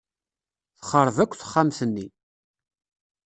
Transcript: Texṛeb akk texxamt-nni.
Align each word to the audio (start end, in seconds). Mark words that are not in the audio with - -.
Texṛeb 0.77 1.17
akk 1.23 1.33
texxamt-nni. 1.35 2.07